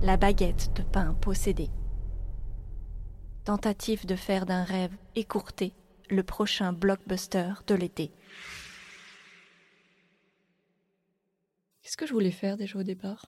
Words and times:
La 0.00 0.16
baguette 0.16 0.72
de 0.76 0.84
pain 0.84 1.14
possédée. 1.14 1.70
Tentative 3.44 4.06
de 4.06 4.14
faire 4.14 4.46
d'un 4.46 4.62
rêve 4.62 4.96
écourté 5.16 5.74
le 6.08 6.22
prochain 6.22 6.72
blockbuster 6.72 7.54
de 7.66 7.74
l'été. 7.74 8.12
Qu'est-ce 11.82 11.96
que 11.96 12.06
je 12.06 12.12
voulais 12.12 12.30
faire 12.30 12.56
déjà 12.56 12.78
au 12.78 12.84
départ? 12.84 13.26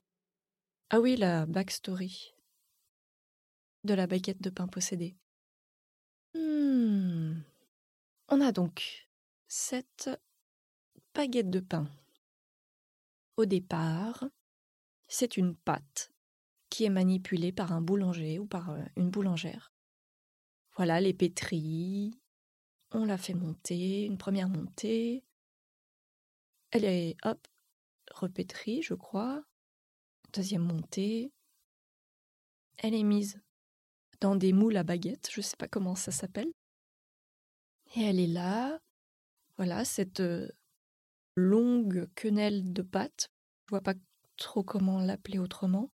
Ah 0.89 1.01
oui, 1.01 1.17
la 1.17 1.45
backstory 1.45 2.33
de 3.83 3.93
la 3.93 4.07
baguette 4.07 4.41
de 4.41 4.49
pain 4.49 4.67
possédée. 4.67 5.17
Hmm. 6.33 7.41
On 8.29 8.39
a 8.39 8.53
donc 8.53 9.09
cette 9.49 10.09
baguette 11.13 11.49
de 11.49 11.59
pain. 11.59 11.89
Au 13.35 13.43
départ, 13.43 14.23
c'est 15.09 15.35
une 15.35 15.53
pâte 15.53 16.10
est 16.83 16.89
manipulée 16.89 17.51
par 17.51 17.71
un 17.71 17.81
boulanger 17.81 18.39
ou 18.39 18.45
par 18.45 18.71
euh, 18.71 18.83
une 18.95 19.09
boulangère. 19.09 19.73
Voilà, 20.75 21.01
les 21.01 21.13
pétris, 21.13 22.19
on 22.91 23.05
la 23.05 23.17
fait 23.17 23.33
monter, 23.33 24.05
une 24.05 24.17
première 24.17 24.49
montée. 24.49 25.23
Elle 26.71 26.85
est, 26.85 27.17
hop, 27.23 27.47
repétrie, 28.13 28.81
je 28.81 28.93
crois. 28.93 29.43
Deuxième 30.33 30.63
montée. 30.63 31.33
Elle 32.77 32.95
est 32.95 33.03
mise 33.03 33.41
dans 34.21 34.35
des 34.35 34.53
moules 34.53 34.77
à 34.77 34.83
baguettes, 34.83 35.29
je 35.31 35.39
ne 35.39 35.43
sais 35.43 35.57
pas 35.57 35.67
comment 35.67 35.95
ça 35.95 36.11
s'appelle. 36.11 36.51
Et 37.95 38.01
elle 38.03 38.19
est 38.19 38.27
là, 38.27 38.79
voilà, 39.57 39.83
cette 39.83 40.21
euh, 40.21 40.47
longue 41.35 42.07
quenelle 42.15 42.71
de 42.71 42.81
pâte, 42.81 43.29
je 43.65 43.71
vois 43.71 43.81
pas 43.81 43.95
trop 44.37 44.63
comment 44.63 44.99
l'appeler 44.99 45.39
autrement, 45.39 45.91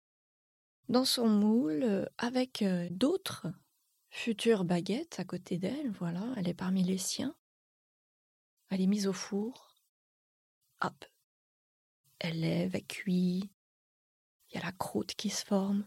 dans 0.89 1.05
son 1.05 1.29
moule 1.29 1.83
euh, 1.83 2.07
avec 2.19 2.63
euh, 2.63 2.89
d'autres 2.91 3.47
futures 4.11 4.65
baguettes 4.65 5.19
à 5.19 5.25
côté 5.25 5.59
d'elle, 5.59 5.91
voilà, 5.91 6.25
elle 6.37 6.49
est 6.49 6.55
parmi 6.55 6.83
les 6.83 6.99
siens. 6.99 7.37
Elle 8.71 8.81
est 8.81 8.87
mise 8.87 9.07
au 9.07 9.13
four. 9.13 9.75
Hop. 10.81 11.05
Elle 12.19 12.41
lève, 12.41 12.75
elle 12.75 12.87
cuit. 12.87 13.51
Il 14.49 14.55
y 14.55 14.59
a 14.59 14.65
la 14.65 14.73
croûte 14.73 15.15
qui 15.15 15.31
se 15.31 15.45
forme. 15.45 15.87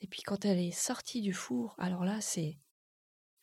Et 0.00 0.06
puis 0.06 0.22
quand 0.22 0.44
elle 0.44 0.58
est 0.58 0.72
sortie 0.72 1.20
du 1.20 1.32
four, 1.32 1.74
alors 1.78 2.04
là, 2.04 2.20
c'est 2.20 2.58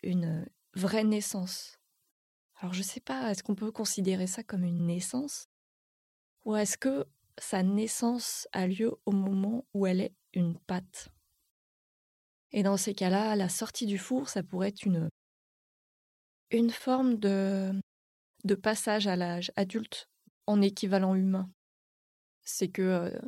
une 0.04 0.50
vraie 0.74 1.04
naissance. 1.04 1.80
Alors 2.56 2.74
je 2.74 2.80
ne 2.80 2.84
sais 2.84 3.00
pas, 3.00 3.32
est-ce 3.32 3.44
qu'on 3.44 3.56
peut 3.56 3.72
considérer 3.72 4.28
ça 4.28 4.44
comme 4.44 4.64
une 4.64 4.86
naissance? 4.86 5.48
Ou 6.46 6.56
est-ce 6.56 6.78
que 6.78 7.06
sa 7.40 7.64
naissance 7.64 8.48
a 8.52 8.68
lieu 8.68 8.94
au 9.06 9.12
moment 9.12 9.66
où 9.74 9.88
elle 9.88 10.02
est 10.02 10.16
une 10.34 10.58
pâte 10.60 11.10
Et 12.52 12.64
dans 12.64 12.78
ces 12.78 12.94
cas-là, 12.94 13.36
la 13.36 13.50
sortie 13.50 13.86
du 13.86 13.98
four, 13.98 14.30
ça 14.30 14.44
pourrait 14.44 14.70
être 14.70 14.84
une, 14.84 15.10
une 16.52 16.70
forme 16.70 17.18
de, 17.18 17.72
de 18.44 18.56
passage 18.56 19.08
à 19.08 19.16
l'âge 19.16 19.52
adulte 19.56 20.10
en 20.48 20.62
équivalent 20.62 21.16
humain. 21.16 21.52
C'est 22.44 22.70
que 22.70 22.82
euh, 22.82 23.20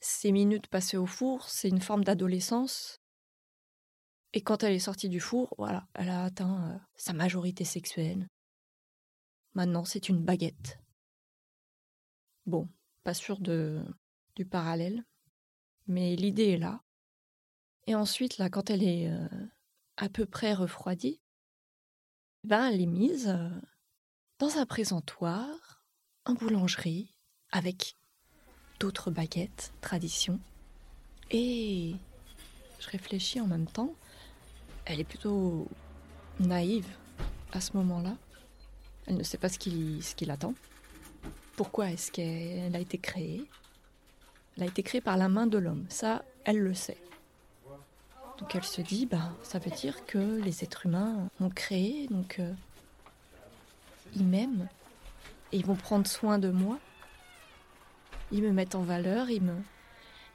ces 0.00 0.32
minutes 0.32 0.66
passées 0.66 0.96
au 0.96 1.06
four, 1.06 1.48
c'est 1.48 1.68
une 1.68 1.80
forme 1.80 2.04
d'adolescence. 2.04 2.98
Et 4.32 4.42
quand 4.42 4.62
elle 4.62 4.72
est 4.72 4.78
sortie 4.78 5.08
du 5.08 5.20
four, 5.20 5.54
voilà, 5.58 5.86
elle 5.94 6.08
a 6.08 6.24
atteint 6.24 6.70
euh, 6.70 6.78
sa 6.96 7.12
majorité 7.12 7.64
sexuelle. 7.64 8.28
Maintenant, 9.54 9.84
c'est 9.84 10.08
une 10.08 10.24
baguette. 10.24 10.78
Bon, 12.46 12.68
pas 13.04 13.14
sûr 13.14 13.40
de, 13.40 13.82
du 14.36 14.44
parallèle, 14.44 15.04
mais 15.86 16.16
l'idée 16.16 16.50
est 16.50 16.58
là. 16.58 16.82
Et 17.86 17.94
ensuite, 17.94 18.38
là, 18.38 18.48
quand 18.48 18.70
elle 18.70 18.82
est 18.82 19.10
euh, 19.10 19.28
à 19.96 20.08
peu 20.08 20.26
près 20.26 20.54
refroidie, 20.54 21.20
ben, 22.44 22.68
elle 22.68 22.80
est 22.80 22.86
mise 22.86 23.28
euh, 23.28 23.48
dans 24.38 24.58
un 24.58 24.66
présentoir, 24.66 25.84
en 26.24 26.34
boulangerie, 26.34 27.12
avec 27.50 27.96
d'autres 28.80 29.10
baguettes, 29.10 29.72
tradition. 29.80 30.40
Et 31.30 31.94
je 32.80 32.88
réfléchis 32.88 33.40
en 33.40 33.46
même 33.46 33.66
temps. 33.66 33.94
Elle 34.84 35.00
est 35.00 35.04
plutôt 35.04 35.68
naïve 36.40 36.88
à 37.52 37.60
ce 37.60 37.76
moment-là. 37.76 38.16
Elle 39.06 39.16
ne 39.16 39.22
sait 39.22 39.38
pas 39.38 39.48
ce 39.48 39.58
qui, 39.58 40.02
ce 40.02 40.14
qui 40.14 40.24
l'attend. 40.24 40.54
Pourquoi 41.56 41.90
est-ce 41.90 42.10
qu'elle 42.10 42.74
a 42.74 42.78
été 42.78 42.98
créée? 42.98 43.44
Elle 44.56 44.64
a 44.64 44.66
été 44.66 44.82
créée 44.82 45.00
par 45.00 45.16
la 45.16 45.28
main 45.28 45.46
de 45.46 45.58
l'homme. 45.58 45.86
Ça, 45.88 46.24
elle 46.44 46.58
le 46.58 46.74
sait. 46.74 47.02
Donc 48.38 48.54
elle 48.54 48.64
se 48.64 48.80
dit, 48.80 49.06
bah, 49.06 49.32
ça 49.42 49.58
veut 49.58 49.70
dire 49.70 50.04
que 50.06 50.40
les 50.40 50.64
êtres 50.64 50.86
humains 50.86 51.28
ont 51.40 51.50
créé, 51.50 52.08
donc 52.08 52.38
euh, 52.38 52.52
ils 54.16 54.24
m'aiment 54.24 54.68
et 55.52 55.58
ils 55.58 55.66
vont 55.66 55.76
prendre 55.76 56.06
soin 56.06 56.38
de 56.38 56.50
moi 56.50 56.78
ils 58.32 58.42
me 58.42 58.50
mettent 58.50 58.74
en 58.74 58.82
valeur, 58.82 59.30
ils 59.30 59.42
me, 59.42 59.54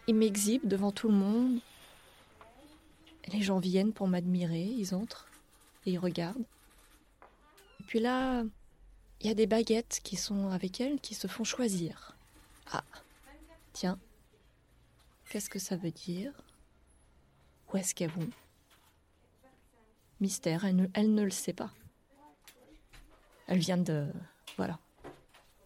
ils 0.08 0.16
m'exhibent 0.16 0.68
devant 0.68 0.92
tout 0.92 1.10
le 1.10 1.16
monde. 1.16 1.60
Les 3.34 3.42
gens 3.42 3.60
viennent 3.60 3.92
pour 3.92 4.08
m'admirer, 4.08 4.64
ils 4.64 4.94
entrent 4.94 5.28
et 5.86 5.92
ils 5.92 5.98
regardent. 5.98 6.46
Et 7.80 7.84
puis 7.88 8.00
là, 8.00 8.44
il 9.22 9.28
y 9.28 9.30
a 9.30 9.34
des 9.34 9.48
baguettes 9.48 10.00
qui 10.04 10.16
sont 10.16 10.50
avec 10.50 10.80
elles, 10.80 11.00
qui 11.00 11.16
se 11.16 11.28
font 11.28 11.44
choisir. 11.44 12.16
Ah, 12.72 12.84
tiens, 13.74 14.00
qu'est-ce 15.30 15.50
que 15.50 15.60
ça 15.60 15.76
veut 15.76 15.92
dire? 15.92 16.32
Où 17.72 17.78
est-ce 17.78 17.96
qu'elles 17.96 18.12
vont? 18.12 18.30
Mystère, 20.20 20.66
elle 20.66 20.76
ne, 20.76 20.88
elle 20.94 21.14
le 21.16 21.30
sait 21.30 21.54
pas. 21.54 21.72
Elle 23.48 23.60
vient 23.60 23.78
de... 23.78 24.08
Voilà. 24.58 24.80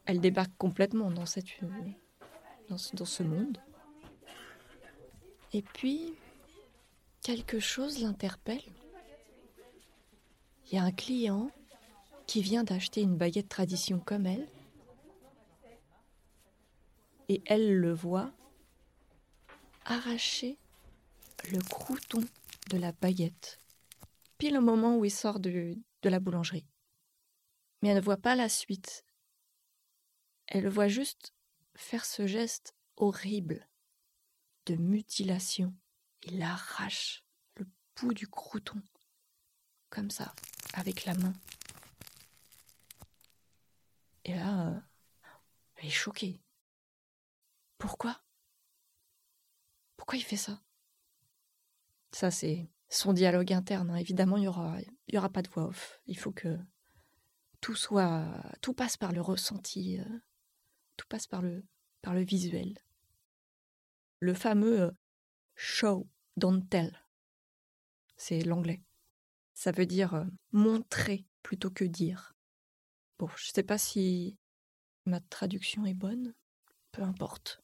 Elle 0.05 0.19
débarque 0.19 0.51
complètement 0.57 1.09
dans, 1.11 1.25
ce 1.25 3.23
monde. 3.23 3.57
Et 5.53 5.61
puis, 5.61 6.13
quelque 7.21 7.59
chose 7.59 8.01
l'interpelle. 8.01 8.61
Il 10.65 10.75
y 10.75 10.77
a 10.79 10.83
un 10.83 10.91
client 10.91 11.51
qui 12.31 12.41
vient 12.41 12.63
d'acheter 12.63 13.01
une 13.01 13.17
baguette 13.17 13.49
tradition 13.49 13.99
comme 13.99 14.25
elle. 14.25 14.47
Et 17.27 17.41
elle 17.45 17.75
le 17.75 17.91
voit 17.91 18.31
arracher 19.83 20.57
le 21.51 21.59
crouton 21.59 22.23
de 22.69 22.77
la 22.77 22.93
baguette, 22.93 23.59
pile 24.37 24.57
au 24.57 24.61
moment 24.61 24.95
où 24.95 25.03
il 25.03 25.11
sort 25.11 25.41
de, 25.41 25.75
la 26.05 26.19
boulangerie. 26.21 26.65
Mais 27.81 27.89
elle 27.89 27.97
ne 27.97 28.01
voit 28.01 28.15
pas 28.15 28.37
la 28.37 28.47
suite. 28.47 29.03
Elle 30.47 30.69
voit 30.69 30.87
juste 30.87 31.33
faire 31.75 32.05
ce 32.05 32.27
geste 32.27 32.77
horrible 32.95 33.67
de 34.67 34.77
mutilation. 34.77 35.75
Il 36.23 36.41
arrache 36.41 37.25
le 37.57 37.67
bout 37.97 38.13
du 38.13 38.29
crouton, 38.29 38.81
comme 39.89 40.11
ça, 40.11 40.33
avec 40.75 41.03
la 41.03 41.15
main. 41.15 41.33
Et 44.25 44.35
là, 44.35 44.67
euh, 44.67 44.79
est 45.77 45.89
choquée. 45.89 46.41
Pourquoi? 47.77 48.21
Pourquoi 49.97 50.17
il 50.17 50.23
fait 50.23 50.37
ça? 50.37 50.61
Ça, 52.11 52.29
c'est 52.29 52.69
son 52.89 53.13
dialogue 53.13 53.53
interne. 53.53 53.89
Hein. 53.89 53.95
Évidemment, 53.95 54.37
il 54.37 54.41
n'y 54.41 54.47
aura, 54.47 54.77
aura 55.15 55.29
pas 55.29 55.41
de 55.41 55.49
voix 55.49 55.65
off. 55.65 56.01
Il 56.05 56.17
faut 56.17 56.31
que 56.31 56.57
tout 57.61 57.75
soit, 57.75 58.27
tout 58.61 58.73
passe 58.73 58.97
par 58.97 59.11
le 59.11 59.21
ressenti. 59.21 59.99
Euh, 59.99 60.19
tout 60.97 61.07
passe 61.07 61.27
par 61.27 61.41
le, 61.41 61.65
par 62.01 62.13
le 62.13 62.21
visuel. 62.21 62.77
Le 64.19 64.33
fameux 64.33 64.81
euh, 64.81 64.91
show, 65.55 66.07
don't 66.37 66.67
tell. 66.69 66.95
C'est 68.17 68.41
l'anglais. 68.41 68.83
Ça 69.53 69.71
veut 69.71 69.85
dire 69.85 70.27
montrer 70.51 71.25
plutôt 71.41 71.71
que 71.71 71.85
dire. 71.85 72.35
Je 73.27 73.49
ne 73.49 73.53
sais 73.53 73.63
pas 73.63 73.77
si 73.77 74.37
ma 75.05 75.19
traduction 75.19 75.85
est 75.85 75.93
bonne, 75.93 76.33
peu 76.91 77.03
importe. 77.03 77.61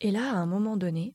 Et 0.00 0.10
là, 0.10 0.30
à 0.30 0.36
un 0.36 0.46
moment 0.46 0.76
donné, 0.76 1.14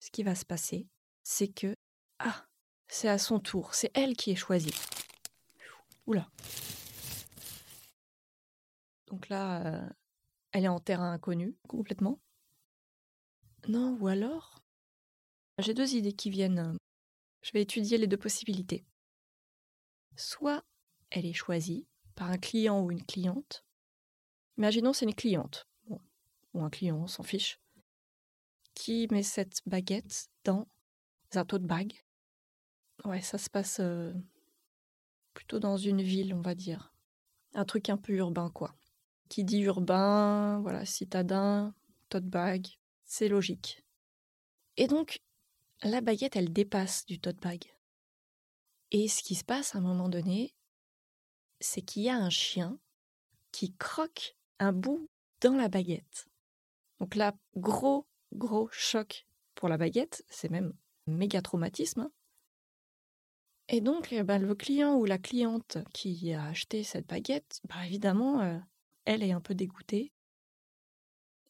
ce 0.00 0.10
qui 0.10 0.22
va 0.22 0.34
se 0.34 0.44
passer, 0.44 0.88
c'est 1.22 1.48
que, 1.48 1.76
ah, 2.18 2.46
c'est 2.88 3.08
à 3.08 3.18
son 3.18 3.40
tour, 3.40 3.74
c'est 3.74 3.90
elle 3.94 4.16
qui 4.16 4.30
est 4.30 4.36
choisie. 4.36 4.74
Oula. 6.06 6.30
Donc 9.06 9.28
là, 9.28 9.66
euh, 9.66 9.88
elle 10.52 10.64
est 10.64 10.68
en 10.68 10.80
terrain 10.80 11.12
inconnu, 11.12 11.56
complètement. 11.68 12.20
Non, 13.68 13.96
ou 14.00 14.08
alors 14.08 14.62
J'ai 15.58 15.74
deux 15.74 15.94
idées 15.94 16.12
qui 16.12 16.30
viennent. 16.30 16.76
Je 17.42 17.52
vais 17.52 17.62
étudier 17.62 17.98
les 17.98 18.06
deux 18.06 18.16
possibilités. 18.16 18.84
Soit 20.16 20.64
elle 21.10 21.26
est 21.26 21.32
choisie 21.32 21.86
par 22.14 22.30
un 22.30 22.38
client 22.38 22.82
ou 22.82 22.90
une 22.90 23.04
cliente. 23.04 23.64
Imaginons 24.58 24.92
c'est 24.92 25.06
une 25.06 25.14
cliente. 25.14 25.68
ou 26.54 26.62
un 26.62 26.70
client, 26.70 26.96
on 26.96 27.06
s'en 27.06 27.22
fiche. 27.22 27.60
qui 28.74 29.06
met 29.10 29.22
cette 29.22 29.60
baguette 29.66 30.28
dans 30.44 30.66
un 31.34 31.44
tote 31.44 31.64
bag. 31.64 32.04
Ouais, 33.04 33.20
ça 33.20 33.38
se 33.38 33.50
passe 33.50 33.78
euh, 33.80 34.12
plutôt 35.32 35.58
dans 35.58 35.76
une 35.76 36.02
ville, 36.02 36.34
on 36.34 36.40
va 36.40 36.54
dire. 36.54 36.92
Un 37.54 37.64
truc 37.64 37.88
un 37.88 37.96
peu 37.96 38.12
urbain, 38.14 38.50
quoi. 38.50 38.74
Qui 39.28 39.44
dit 39.44 39.60
urbain, 39.60 40.60
voilà, 40.60 40.84
citadin, 40.84 41.74
tote 42.08 42.26
bag, 42.26 42.66
c'est 43.04 43.28
logique. 43.28 43.84
Et 44.76 44.86
donc, 44.86 45.22
la 45.82 46.00
baguette, 46.00 46.36
elle 46.36 46.52
dépasse 46.52 47.04
du 47.06 47.18
tote 47.18 47.40
bag. 47.40 47.64
Et 48.90 49.08
ce 49.08 49.22
qui 49.22 49.34
se 49.34 49.44
passe 49.44 49.74
à 49.74 49.78
un 49.78 49.82
moment 49.82 50.08
donné, 50.08 50.54
c'est 51.64 51.82
qu'il 51.82 52.02
y 52.02 52.10
a 52.10 52.16
un 52.16 52.30
chien 52.30 52.78
qui 53.50 53.74
croque 53.74 54.36
un 54.58 54.72
bout 54.72 55.08
dans 55.40 55.56
la 55.56 55.68
baguette. 55.68 56.26
Donc 57.00 57.14
là, 57.14 57.34
gros, 57.56 58.06
gros 58.32 58.68
choc 58.70 59.26
pour 59.54 59.68
la 59.68 59.78
baguette, 59.78 60.24
c'est 60.28 60.50
même 60.50 60.74
méga 61.06 61.40
traumatisme. 61.42 62.00
Hein. 62.00 62.12
Et 63.68 63.80
donc, 63.80 64.12
eh 64.12 64.22
ben, 64.22 64.38
le 64.38 64.54
client 64.54 64.96
ou 64.96 65.06
la 65.06 65.18
cliente 65.18 65.78
qui 65.94 66.34
a 66.34 66.44
acheté 66.44 66.82
cette 66.82 67.08
baguette, 67.08 67.60
bah, 67.68 67.86
évidemment, 67.86 68.42
euh, 68.42 68.58
elle 69.06 69.22
est 69.22 69.32
un 69.32 69.40
peu 69.40 69.54
dégoûtée. 69.54 70.12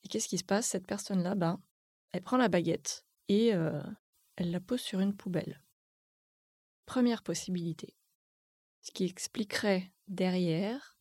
Et 0.05 0.09
qu'est-ce 0.09 0.29
qui 0.29 0.39
se 0.39 0.45
passe? 0.45 0.67
Cette 0.67 0.87
personne-là, 0.87 1.35
ben, 1.35 1.61
elle 2.13 2.23
prend 2.23 2.37
la 2.37 2.49
baguette 2.49 3.05
et 3.29 3.53
euh, 3.53 3.83
elle 4.37 4.53
la 4.53 4.61
pose 4.61 4.81
sur 4.81 5.01
une 5.01 5.17
poubelle. 5.17 5.61
Première 6.87 7.23
possibilité. 7.23 7.97
Ce 8.83 8.93
qui 8.93 9.05
expliquerait 9.05 9.91
derrière 10.09 10.99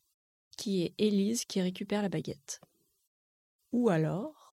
qui 0.57 0.83
est 0.83 0.95
Élise 0.97 1.45
qui 1.45 1.61
récupère 1.61 2.01
la 2.01 2.09
baguette. 2.09 2.61
Ou 3.71 3.89
alors, 3.89 4.53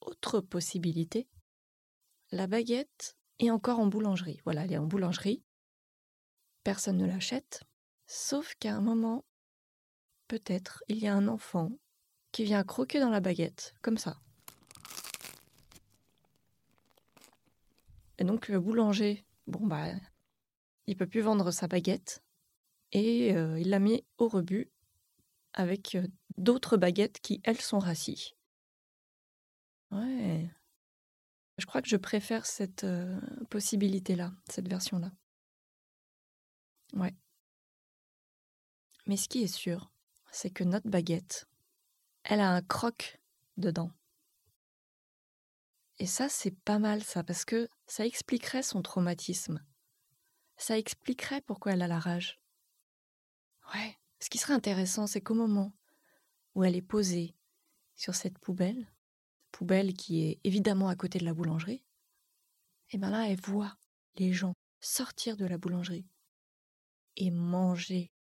autre 0.00 0.40
possibilité, 0.40 1.28
la 2.32 2.46
baguette 2.46 3.16
est 3.38 3.50
encore 3.50 3.78
en 3.78 3.86
boulangerie. 3.86 4.40
Voilà, 4.44 4.64
elle 4.64 4.72
est 4.72 4.78
en 4.78 4.86
boulangerie. 4.86 5.44
Personne 6.64 6.96
ne 6.96 7.06
l'achète. 7.06 7.62
Sauf 8.06 8.54
qu'à 8.56 8.74
un 8.74 8.80
moment, 8.80 9.24
peut-être, 10.28 10.82
il 10.88 10.98
y 10.98 11.06
a 11.06 11.14
un 11.14 11.28
enfant 11.28 11.70
qui 12.32 12.44
vient 12.44 12.64
croquer 12.64 13.00
dans 13.00 13.10
la 13.10 13.20
baguette, 13.20 13.74
comme 13.82 13.98
ça. 13.98 14.20
Et 18.18 18.24
donc 18.24 18.48
le 18.48 18.60
boulanger, 18.60 19.24
bon 19.46 19.66
bah, 19.66 19.88
il 20.86 20.96
peut 20.96 21.06
plus 21.06 21.20
vendre 21.20 21.50
sa 21.50 21.68
baguette 21.68 22.22
et 22.92 23.30
il 23.30 23.70
l'a 23.70 23.78
mis 23.78 24.04
au 24.18 24.28
rebut 24.28 24.70
avec 25.52 25.96
d'autres 26.38 26.76
baguettes 26.76 27.20
qui, 27.20 27.40
elles, 27.44 27.60
sont 27.60 27.78
rassis. 27.78 28.34
Ouais. 29.90 30.48
Je 31.58 31.66
crois 31.66 31.82
que 31.82 31.88
je 31.88 31.96
préfère 31.96 32.46
cette 32.46 32.86
possibilité-là, 33.50 34.32
cette 34.50 34.68
version-là. 34.68 35.10
Ouais. 36.92 37.14
Mais 39.06 39.16
ce 39.16 39.28
qui 39.28 39.42
est 39.42 39.54
sûr, 39.54 39.90
c'est 40.30 40.50
que 40.50 40.64
notre 40.64 40.88
baguette, 40.88 41.46
elle 42.24 42.40
a 42.40 42.50
un 42.50 42.62
croc 42.62 43.20
dedans. 43.56 43.90
Et 45.98 46.06
ça, 46.06 46.28
c'est 46.28 46.50
pas 46.50 46.78
mal 46.78 47.02
ça, 47.02 47.24
parce 47.24 47.44
que 47.44 47.68
ça 47.86 48.04
expliquerait 48.04 48.62
son 48.62 48.82
traumatisme. 48.82 49.64
Ça 50.58 50.76
expliquerait 50.76 51.40
pourquoi 51.40 51.72
elle 51.72 51.82
a 51.82 51.88
la 51.88 51.98
rage. 51.98 52.40
Ouais. 53.74 53.96
Ce 54.20 54.30
qui 54.30 54.38
serait 54.38 54.54
intéressant, 54.54 55.06
c'est 55.06 55.20
qu'au 55.20 55.34
moment 55.34 55.72
où 56.54 56.64
elle 56.64 56.76
est 56.76 56.82
posée 56.82 57.36
sur 57.94 58.14
cette 58.14 58.38
poubelle, 58.38 58.86
poubelle 59.52 59.94
qui 59.94 60.24
est 60.24 60.40
évidemment 60.44 60.88
à 60.88 60.96
côté 60.96 61.18
de 61.18 61.24
la 61.24 61.34
boulangerie, 61.34 61.84
et 62.90 62.98
bien 62.98 63.10
là, 63.10 63.28
elle 63.28 63.40
voit 63.40 63.76
les 64.16 64.32
gens 64.32 64.54
sortir 64.80 65.36
de 65.36 65.44
la 65.44 65.58
boulangerie 65.58 66.06
et 67.16 67.30
manger 67.30 68.12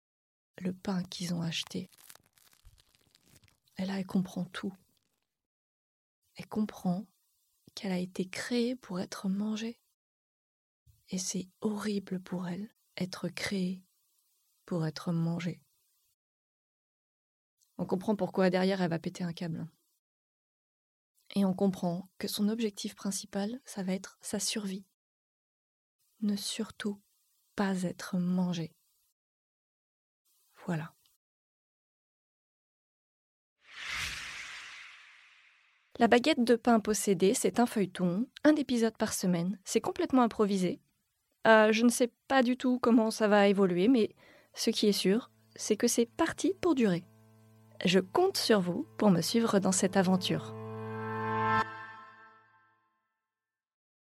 le 0.59 0.73
pain 0.73 1.03
qu'ils 1.05 1.35
ont 1.35 1.43
acheté. 1.43 1.91
Et 3.77 3.85
là, 3.85 3.99
elle 3.99 4.07
comprend 4.07 4.45
tout. 4.45 4.73
Elle 6.37 6.49
comprend 6.49 7.07
qu'elle 7.75 7.93
a 7.93 7.99
été 7.99 8.29
créée 8.29 8.77
pour 8.77 9.01
être 9.01 9.29
mangée. 9.29 9.81
Et 11.11 11.19
c'est 11.19 11.49
horrible 11.61 12.21
pour 12.21 12.49
elle, 12.49 12.71
être 12.97 13.29
créée 13.29 13.85
pour 14.67 14.87
être 14.87 15.13
mangée. 15.13 15.61
On 17.79 17.87
comprend 17.87 18.17
pourquoi 18.17 18.51
derrière 18.51 18.83
elle 18.83 18.91
va 18.91 18.99
péter 18.99 19.25
un 19.25 19.33
câble. 19.33 19.67
Et 21.35 21.45
on 21.45 21.55
comprend 21.55 22.09
que 22.19 22.29
son 22.29 22.49
objectif 22.49 22.95
principal, 22.95 23.61
ça 23.65 23.83
va 23.83 23.93
être 23.93 24.19
sa 24.21 24.39
survie. 24.39 24.85
Ne 26.21 26.37
surtout 26.37 27.01
pas 27.57 27.83
être 27.83 28.17
mangée. 28.19 28.75
Voilà. 30.67 30.95
La 35.99 36.09
baguette 36.09 36.43
de 36.43 36.57
pain 36.57 36.81
possédée, 36.81 37.35
c'est 37.35 37.61
un 37.61 37.67
feuilleton, 37.67 38.27
un 38.43 38.57
épisode 38.57 38.97
par 38.97 39.13
semaine. 39.13 39.59
C'est 39.65 39.81
complètement 39.81 40.23
improvisé. 40.23 40.81
Euh, 41.47 41.71
je 41.73 41.85
ne 41.85 41.89
sais 41.89 42.11
pas 42.27 42.43
du 42.43 42.57
tout 42.57 42.81
comment 42.81 43.11
ça 43.11 43.29
va 43.29 43.47
évoluer, 43.47 43.87
mais 43.87 44.15
ce 44.55 44.71
qui 44.71 44.89
est 44.89 44.93
sûr, 44.93 45.31
c'est 45.57 45.77
que 45.77 45.89
c'est 45.89 46.07
parti 46.07 46.55
pour 46.61 46.75
durer. 46.75 47.05
Je 47.85 48.01
compte 48.01 48.37
sur 48.37 48.61
vous 48.61 48.87
pour 48.99 49.11
me 49.11 49.21
suivre 49.21 49.59
dans 49.59 49.73
cette 49.73 49.97
aventure. 49.97 50.55